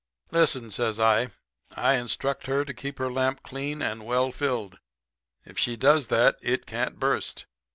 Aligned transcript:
"'Listen,' 0.31 0.71
says 0.71 0.99
I. 0.99 1.29
'I 1.75 1.93
instruct 1.93 2.47
her 2.47 2.65
to 2.65 2.73
keep 2.73 2.97
her 2.97 3.11
lamp 3.11 3.43
clean 3.43 3.83
and 3.83 4.03
well 4.03 4.31
filled. 4.31 4.79
If 5.45 5.59
she 5.59 5.75
does 5.75 6.07
that 6.07 6.37
it 6.41 6.65
can't 6.65 6.97
burst. 6.99 7.45